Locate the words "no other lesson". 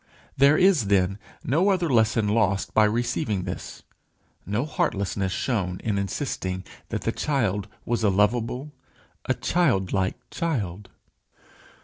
1.43-2.27